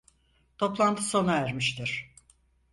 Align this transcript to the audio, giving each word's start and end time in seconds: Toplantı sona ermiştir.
Toplantı 0.57 0.97
sona 1.03 1.33
ermiştir. 1.35 2.11